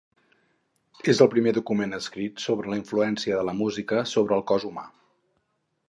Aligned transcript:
És 1.13 1.19
el 1.25 1.29
primer 1.33 1.53
document 1.57 1.93
escrit 1.97 2.43
sobre 2.47 2.73
la 2.73 2.81
influència 2.81 3.39
de 3.41 3.47
la 3.51 3.57
música 3.61 4.03
sobre 4.15 4.37
el 4.41 4.47
cos 4.55 4.67
humà. 4.73 4.89